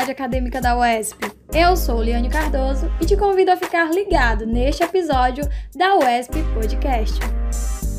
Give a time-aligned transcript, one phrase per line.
[0.00, 1.32] acadêmica da UESP.
[1.52, 7.20] Eu sou Liane Cardoso e te convido a ficar ligado neste episódio da UESP Podcast.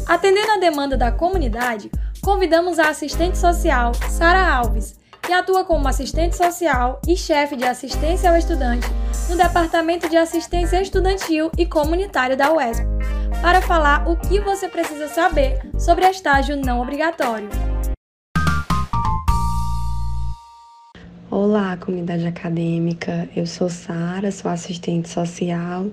[0.07, 6.35] Atendendo a demanda da comunidade, convidamos a assistente social Sara Alves, que atua como assistente
[6.35, 8.87] social e chefe de assistência ao estudante
[9.29, 12.85] no Departamento de Assistência Estudantil e Comunitário da UESP,
[13.41, 17.72] para falar o que você precisa saber sobre estágio não obrigatório.
[21.35, 23.27] Olá, comunidade acadêmica.
[23.35, 25.87] Eu sou Sara, sou assistente social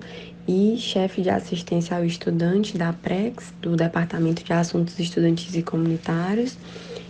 [0.46, 6.58] e chefe de assistência ao estudante da PREX, do Departamento de Assuntos Estudantis e Comunitários.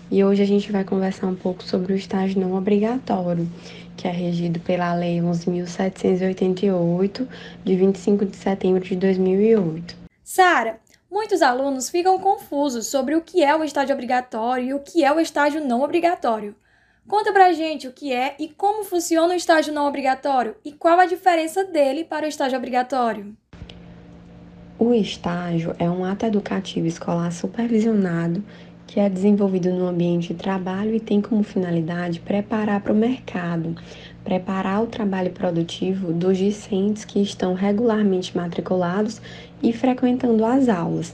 [0.09, 3.49] E hoje a gente vai conversar um pouco sobre o estágio não obrigatório,
[3.97, 7.27] que é regido pela Lei 11.788,
[7.65, 9.97] de 25 de setembro de 2008.
[10.23, 10.79] Sara,
[11.11, 15.13] muitos alunos ficam confusos sobre o que é o estágio obrigatório e o que é
[15.13, 16.55] o estágio não obrigatório.
[17.11, 21.01] Conta pra gente o que é e como funciona o estágio não obrigatório e qual
[21.01, 23.35] a diferença dele para o estágio obrigatório.
[24.79, 28.45] O estágio é um ato educativo escolar supervisionado
[28.87, 33.75] que é desenvolvido no ambiente de trabalho e tem como finalidade preparar para o mercado,
[34.23, 39.21] preparar o trabalho produtivo dos discentes que estão regularmente matriculados
[39.61, 41.13] e frequentando as aulas.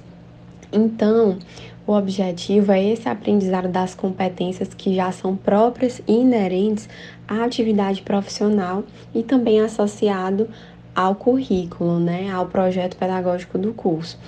[0.71, 1.39] Então,
[1.87, 6.89] o objetivo é esse aprendizado das competências que já são próprias e inerentes
[7.29, 8.83] à atividade profissional
[9.15, 10.49] e também associado
[10.95, 14.19] ao currículo, né, ao projeto pedagógico do curso,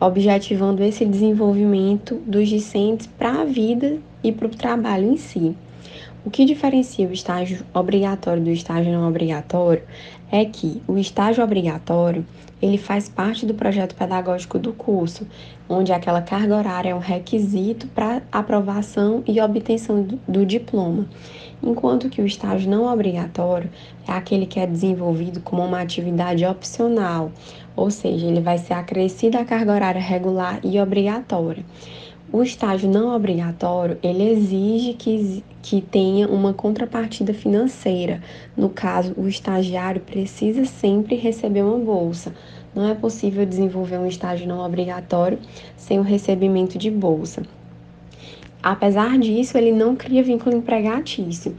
[0.00, 5.54] objetivando esse desenvolvimento dos discentes para a vida e para o trabalho em si.
[6.24, 9.82] O que diferencia o estágio obrigatório do estágio não obrigatório
[10.30, 12.24] é que o estágio obrigatório
[12.60, 15.26] ele faz parte do projeto pedagógico do curso,
[15.68, 21.06] onde aquela carga horária é um requisito para aprovação e obtenção do, diploma,
[21.62, 23.70] enquanto que o estágio não obrigatório
[24.06, 27.30] é aquele que é desenvolvido como uma atividade opcional,
[27.76, 31.64] ou seja, ele vai ser acrescido à carga horária regular e obrigatória.
[32.30, 38.22] O estágio não obrigatório, ele exige que, que tenha uma contrapartida financeira.
[38.54, 42.34] No caso, o estagiário precisa sempre receber uma bolsa.
[42.74, 45.38] Não é possível desenvolver um estágio não obrigatório
[45.74, 47.42] sem o recebimento de bolsa.
[48.62, 51.56] Apesar disso, ele não cria vínculo empregatício.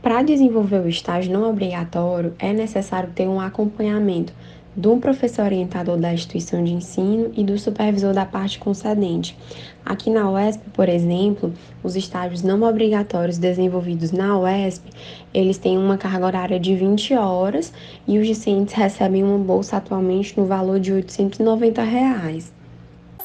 [0.00, 4.32] Para desenvolver o estágio não obrigatório, é necessário ter um acompanhamento
[4.78, 9.36] do professor orientador da instituição de ensino e do supervisor da parte concedente.
[9.84, 11.52] Aqui na UESP, por exemplo,
[11.82, 14.88] os estágios não obrigatórios desenvolvidos na UESP,
[15.34, 17.72] eles têm uma carga horária de 20 horas
[18.06, 22.52] e os discentes recebem uma bolsa atualmente no valor de 890 reais.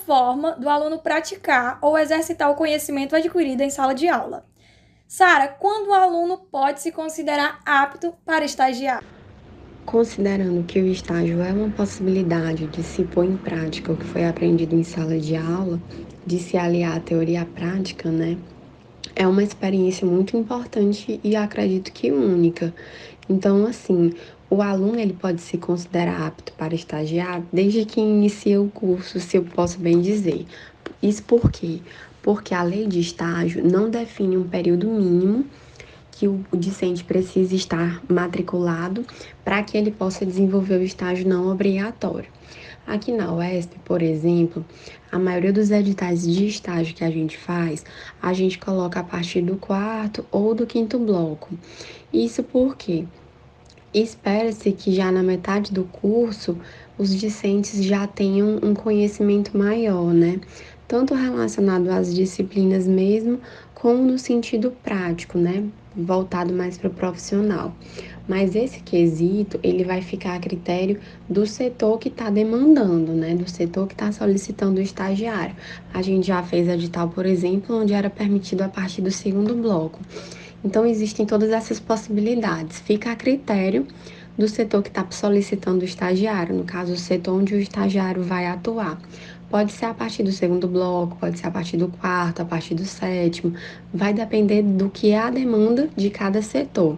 [0.07, 4.43] Forma do aluno praticar ou exercitar o conhecimento adquirido em sala de aula.
[5.07, 9.03] Sara, quando o aluno pode se considerar apto para estagiar?
[9.85, 14.23] Considerando que o estágio é uma possibilidade de se pôr em prática o que foi
[14.23, 15.79] aprendido em sala de aula,
[16.25, 18.37] de se aliar à teoria à prática, né?
[19.13, 22.73] É uma experiência muito importante e acredito que única.
[23.29, 24.13] Então, assim,
[24.49, 29.37] o aluno ele pode se considerar apto para estagiar desde que inicia o curso, se
[29.37, 30.45] eu posso bem dizer.
[31.01, 31.81] Isso por quê?
[32.21, 35.45] Porque a lei de estágio não define um período mínimo
[36.13, 39.03] que o discente precisa estar matriculado
[39.43, 42.29] para que ele possa desenvolver o estágio não obrigatório.
[42.85, 44.63] Aqui na UESP, por exemplo,
[45.11, 47.83] a maioria dos editais de estágio que a gente faz,
[48.21, 51.49] a gente coloca a partir do quarto ou do quinto bloco.
[52.11, 53.05] Isso porque
[53.93, 56.57] espera-se que já na metade do curso
[56.97, 60.39] os discentes já tenham um conhecimento maior, né?
[60.87, 63.39] Tanto relacionado às disciplinas mesmo,
[63.83, 65.61] como no sentido prático, né?
[65.93, 67.75] voltado mais para o profissional.
[68.25, 73.35] Mas esse quesito, ele vai ficar a critério do setor que está demandando, né?
[73.35, 75.53] Do setor que está solicitando o estagiário.
[75.93, 79.99] A gente já fez edital, por exemplo, onde era permitido a partir do segundo bloco.
[80.63, 82.79] Então, existem todas essas possibilidades.
[82.79, 83.85] Fica a critério
[84.37, 88.47] do setor que está solicitando o estagiário, no caso, o setor onde o estagiário vai
[88.47, 88.97] atuar.
[89.53, 92.73] Pode ser a partir do segundo bloco, pode ser a partir do quarto, a partir
[92.73, 93.53] do sétimo.
[93.93, 96.97] Vai depender do que é a demanda de cada setor.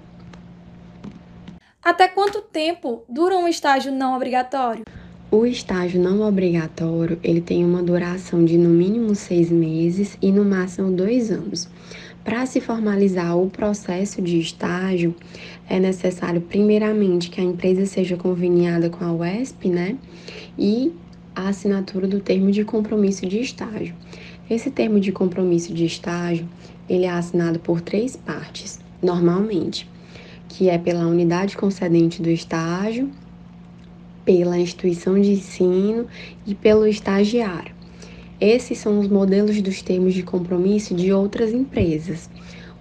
[1.83, 4.85] Até quanto tempo dura um estágio não obrigatório?
[5.29, 10.45] O estágio não obrigatório ele tem uma duração de no mínimo seis meses e no
[10.45, 11.67] máximo dois anos.
[12.23, 15.13] Para se formalizar o processo de estágio,
[15.69, 19.97] é necessário, primeiramente, que a empresa seja conveniada com a UESP, né?
[20.57, 20.93] E
[21.35, 23.93] a assinatura do termo de compromisso de estágio.
[24.49, 26.47] Esse termo de compromisso de estágio,
[26.87, 29.89] ele é assinado por três partes, normalmente.
[30.47, 33.09] que é pela unidade concedente do estágio,
[34.23, 36.07] pela instituição de ensino
[36.45, 37.75] e pelo estagiário.
[38.39, 42.29] Esses são os modelos dos termos de compromisso de outras empresas.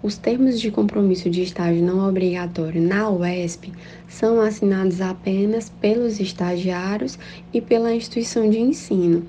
[0.04, 3.72] Os termos de compromisso de estágio não obrigatório na UESP
[4.06, 7.18] são assinados apenas pelos estagiários
[7.54, 9.26] e pela instituição de ensino.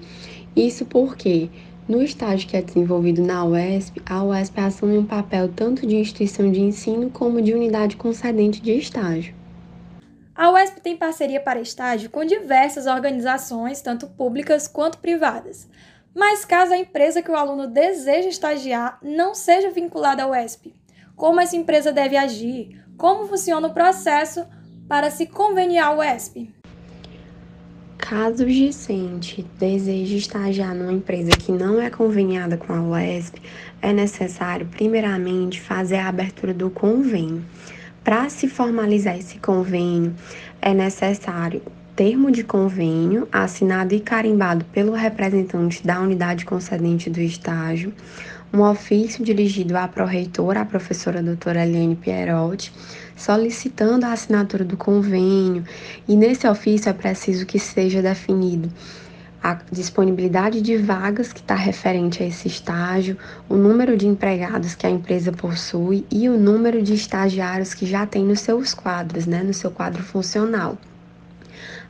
[0.53, 1.49] Isso porque,
[1.87, 6.51] no estágio que é desenvolvido na UESP, a UESP assume um papel tanto de instituição
[6.51, 9.33] de ensino como de unidade concedente de estágio.
[10.35, 15.69] A UESP tem parceria para estágio com diversas organizações, tanto públicas quanto privadas.
[16.15, 20.73] Mas caso a empresa que o aluno deseja estagiar não seja vinculada ao ESP,
[21.13, 22.81] como essa empresa deve agir?
[22.97, 24.45] Como funciona o processo
[24.87, 26.55] para se conveniar ao ESP?
[27.97, 33.41] Caso o discente deseje estagiar numa empresa que não é conveniada com a UESP,
[33.81, 37.43] é necessário, primeiramente, fazer a abertura do convênio.
[38.03, 40.15] Para se formalizar esse convênio,
[40.61, 41.61] é necessário
[41.95, 47.93] termo de convênio assinado e carimbado pelo representante da unidade concedente do estágio,
[48.53, 52.73] um ofício dirigido à pró-reitora, a professora doutora Eliane Pierotti,
[53.15, 55.63] solicitando a assinatura do convênio,
[56.05, 58.69] e nesse ofício é preciso que seja definido
[59.41, 64.85] a disponibilidade de vagas que está referente a esse estágio, o número de empregados que
[64.85, 69.43] a empresa possui e o número de estagiários que já tem nos seus quadros, né,
[69.43, 70.77] no seu quadro funcional.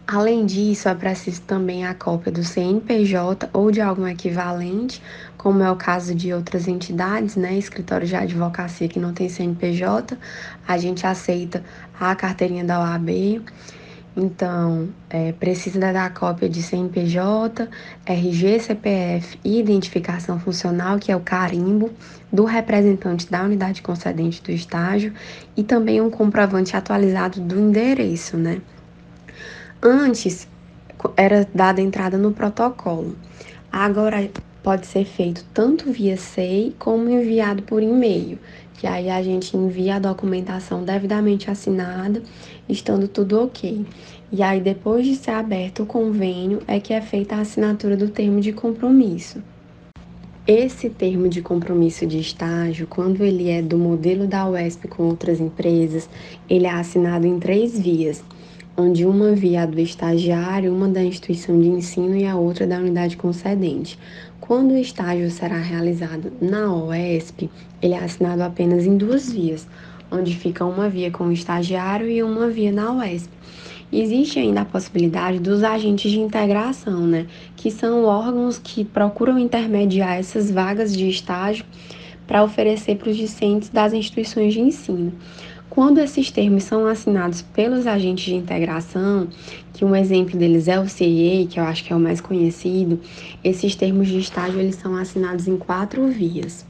[0.08, 5.02] Além disso, é preciso também a cópia do CNPJ ou de algum equivalente,
[5.36, 7.58] como é o caso de outras entidades, né?
[7.58, 10.16] Escritório de advocacia que não tem CNPJ,
[10.68, 11.64] a gente aceita
[12.00, 13.42] a carteirinha da OAB.
[14.16, 17.68] Então, é, precisa da cópia de CNPJ,
[18.06, 21.90] RG, CPF e identificação funcional, que é o carimbo
[22.32, 25.14] do representante da unidade concedente do estágio,
[25.58, 28.62] e também um comprovante atualizado do endereço, né?
[29.88, 30.48] Antes
[31.16, 33.16] era dada entrada no protocolo.
[33.72, 34.28] Agora
[34.64, 38.40] pode ser feito tanto via SEI como enviado por e-mail,
[38.74, 42.24] que aí a gente envia a documentação devidamente assinada,
[42.68, 43.86] estando tudo ok.
[44.32, 48.10] E aí depois de ser aberto o convênio é que é feita a assinatura do
[48.10, 49.40] termo de compromisso.
[50.48, 55.40] Esse termo de compromisso de estágio, quando ele é do modelo da UESP com outras
[55.40, 56.10] empresas,
[56.50, 58.24] ele é assinado em três vias
[58.78, 63.16] onde uma via do estagiário, uma da instituição de ensino e a outra da unidade
[63.16, 63.98] concedente.
[64.40, 67.50] Quando o estágio será realizado na OESP,
[67.82, 69.68] ele é assinado apenas em duas vias,
[70.12, 73.30] onde fica uma via com o estagiário e uma via na OESP.
[73.94, 80.18] Existe ainda a possibilidade dos agentes de integração, né, que são órgãos que procuram intermediar
[80.18, 81.66] essas vagas de estágio
[82.28, 85.14] para oferecer para os discentes das instituições de ensino.
[85.76, 89.28] Quando esses termos são assinados pelos agentes de integração,
[89.74, 92.98] que um exemplo deles é o CIE, que eu acho que é o mais conhecido,
[93.44, 96.66] esses termos de estágio eles são assinados em quatro vias.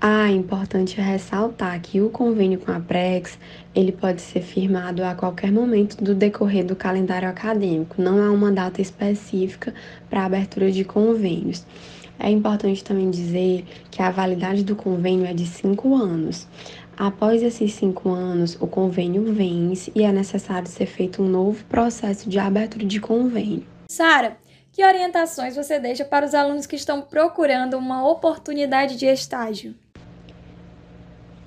[0.00, 3.38] Ah, é importante ressaltar que o convênio com a Prex,
[3.74, 8.50] ele pode ser firmado a qualquer momento do decorrer do calendário acadêmico, não há uma
[8.50, 9.74] data específica
[10.08, 11.66] para abertura de convênios.
[12.22, 16.46] É importante também dizer que a validade do convênio é de cinco anos.
[16.96, 22.28] Após esses cinco anos, o convênio vence e é necessário ser feito um novo processo
[22.28, 23.66] de abertura de convênio.
[23.90, 24.36] Sara,
[24.72, 29.74] que orientações você deixa para os alunos que estão procurando uma oportunidade de estágio?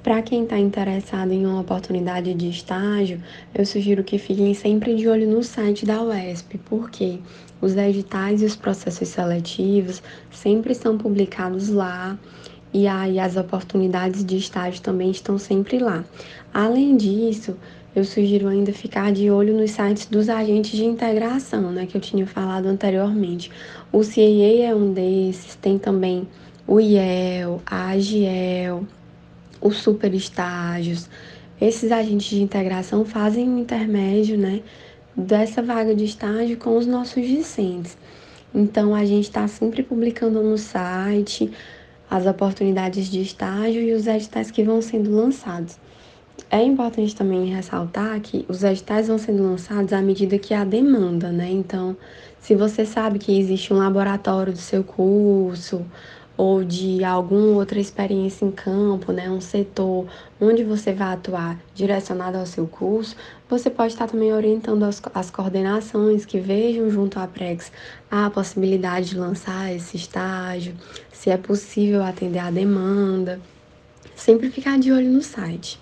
[0.04, 3.24] Para quem está interessado em uma oportunidade de estágio,
[3.56, 7.20] eu sugiro que fiquem sempre de olho no site da UESP, porque
[7.62, 12.20] os editais e os processos seletivos sempre são publicados lá
[12.74, 16.03] e aí as oportunidades de estágio também estão sempre lá.
[16.53, 17.56] Além disso,
[17.96, 22.01] eu sugiro ainda ficar de olho nos sites dos agentes de integração, né, que eu
[22.01, 23.51] tinha falado anteriormente.
[23.92, 26.27] O CIE é um desses, tem também
[26.65, 28.88] o IEL, a AGIEL,
[29.62, 31.08] os super estágios.
[31.62, 34.62] Esses agentes de integração fazem o um intermédio, né,
[35.15, 37.96] dessa vaga de estágio com os nossos discentes.
[38.56, 41.51] Então, a gente está sempre publicando no site,
[42.13, 45.79] as oportunidades de estágio e os editais que vão sendo lançados.
[46.48, 51.32] É importante também ressaltar que os editais vão sendo lançados à medida que há demanda,
[51.32, 51.50] né?
[51.50, 51.98] Então,
[52.39, 55.84] se você sabe que existe um laboratório do seu curso
[56.36, 60.08] ou de alguma outra experiência em campo, né, um setor
[60.42, 63.16] onde você vai atuar direcionado ao seu curso,
[63.48, 67.72] você pode estar também orientando as, as coordenações que vejam junto à Prex
[68.10, 70.75] a possibilidade de lançar esse estágio,
[71.12, 73.40] se é possível atender a demanda.
[74.16, 75.82] Sempre ficar de olho no site.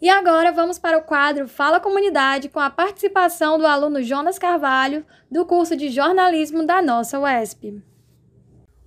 [0.00, 5.04] E agora vamos para o quadro Fala Comunidade com a participação do aluno Jonas Carvalho,
[5.30, 7.82] do curso de jornalismo da nossa UESP.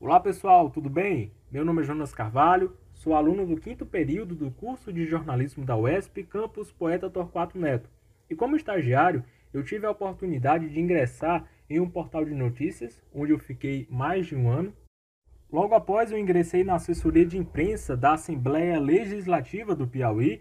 [0.08, 1.34] Olá pessoal, tudo bem?
[1.52, 5.76] Meu nome é Jonas Carvalho, sou aluno do quinto período do curso de jornalismo da
[5.76, 7.90] UESP, campus Poeta Torquato Neto.
[8.30, 9.22] E como estagiário,
[9.54, 14.28] eu tive a oportunidade de ingressar em um portal de notícias, onde eu fiquei mais
[14.28, 14.74] de um ano.
[15.52, 20.40] Logo após, eu ingressei na assessoria de imprensa da Assembleia Legislativa do Piauí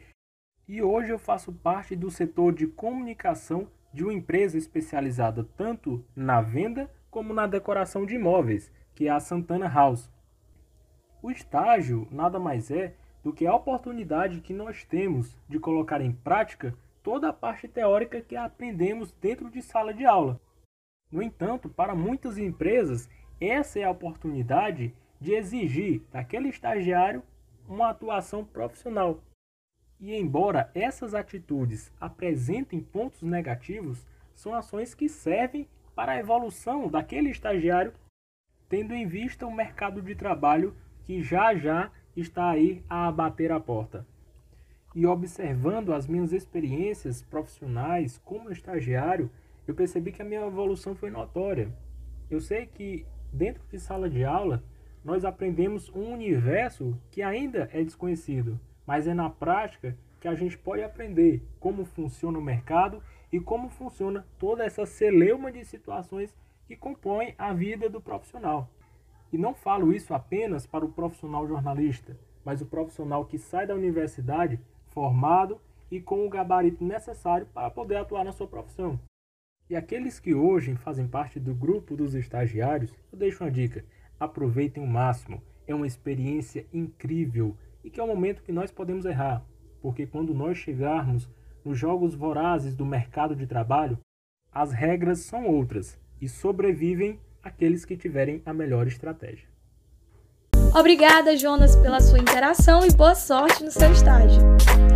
[0.69, 6.41] e hoje eu faço parte do setor de comunicação de uma empresa especializada tanto na
[6.41, 10.11] venda como na decoração de imóveis, que é a Santana House.
[11.23, 16.11] O estágio nada mais é do que a oportunidade que nós temos de colocar em
[16.11, 20.41] prática toda a parte teórica que aprendemos dentro de sala de aula.
[21.13, 23.09] No entanto, para muitas empresas,
[23.41, 27.23] essa é a oportunidade de exigir daquele estagiário
[27.69, 29.21] uma atuação profissional.
[30.01, 37.31] E embora essas atitudes apresentem pontos negativos, são ações que servem para a evolução daquele
[37.31, 37.93] estagiário,
[38.69, 43.61] tendo em vista o mercado de trabalho que já já está aí a bater a
[43.61, 44.07] porta.
[44.95, 49.31] E observando as minhas experiências profissionais como estagiário,
[49.67, 51.71] eu percebi que a minha evolução foi notória.
[52.31, 54.65] Eu sei que dentro de sala de aula
[55.05, 60.57] nós aprendemos um universo que ainda é desconhecido mas é na prática que a gente
[60.57, 66.35] pode aprender como funciona o mercado e como funciona toda essa celeuma de situações
[66.67, 68.69] que compõem a vida do profissional.
[69.33, 73.75] E não falo isso apenas para o profissional jornalista, mas o profissional que sai da
[73.75, 78.99] universidade formado e com o gabarito necessário para poder atuar na sua profissão.
[79.69, 83.85] E aqueles que hoje fazem parte do grupo dos estagiários, eu deixo uma dica:
[84.19, 85.43] aproveitem o máximo.
[85.67, 89.45] É uma experiência incrível e que é o momento que nós podemos errar,
[89.83, 91.29] porque quando nós chegarmos
[91.65, 93.99] nos jogos vorazes do mercado de trabalho,
[94.53, 99.47] as regras são outras e sobrevivem aqueles que tiverem a melhor estratégia.
[100.75, 104.43] Obrigada, Jonas, pela sua interação e boa sorte no seu estágio.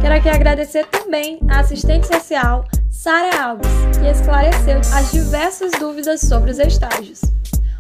[0.01, 6.51] Quero aqui agradecer também à assistente social Sara Alves, que esclareceu as diversas dúvidas sobre
[6.51, 7.23] os estágios.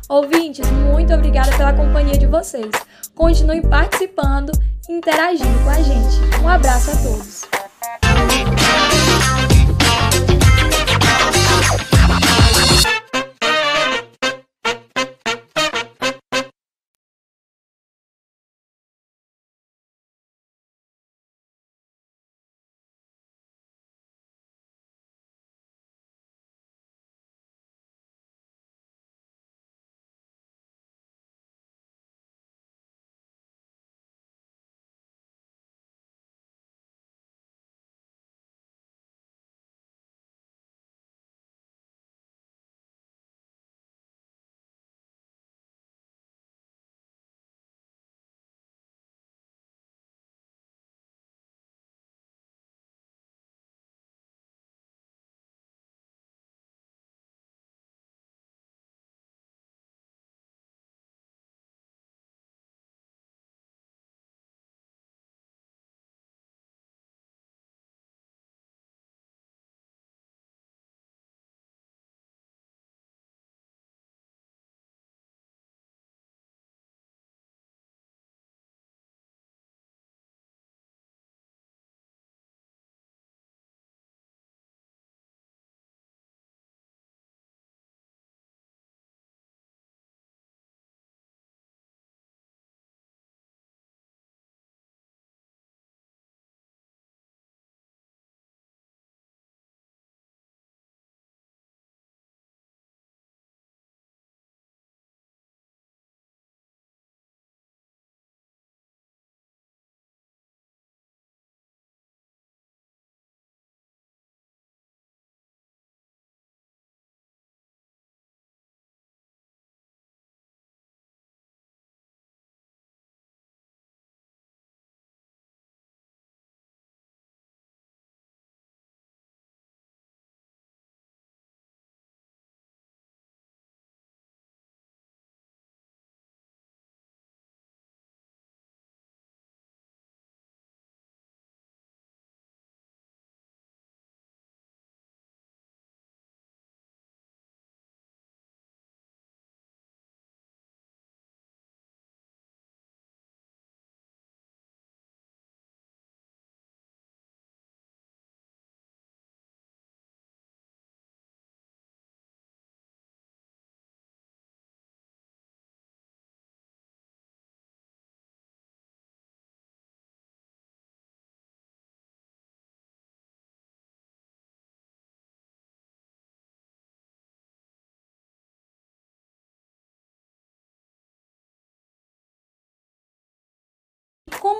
[0.08, 2.70] Ouvintes, muito obrigada pela companhia de vocês.
[3.14, 4.50] Continuem participando
[4.88, 6.42] e interagindo com a gente.
[6.42, 7.49] Um abraço a todos.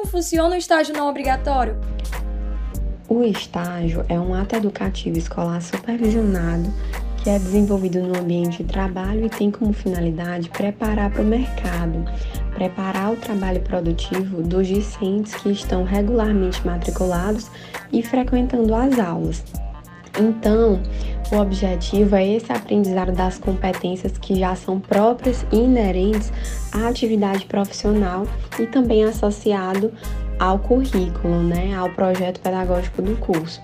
[0.07, 1.79] Funciona o estágio não obrigatório?
[3.09, 6.73] O estágio é um ato educativo escolar supervisionado
[7.23, 12.05] que é desenvolvido no ambiente de trabalho e tem como finalidade preparar para o mercado,
[12.55, 17.51] preparar o trabalho produtivo dos discentes que estão regularmente matriculados
[17.93, 19.45] e frequentando as aulas.
[20.19, 20.81] Então,
[21.33, 26.33] o objetivo é esse aprendizado das competências que já são próprias e inerentes
[26.73, 28.27] à atividade profissional
[28.59, 29.93] e também associado
[30.39, 33.61] ao currículo, né, ao projeto pedagógico do curso.